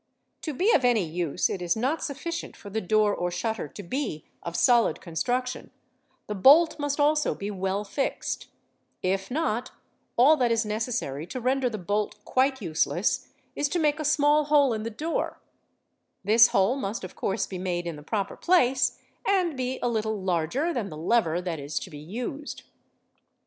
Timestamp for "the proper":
17.95-18.35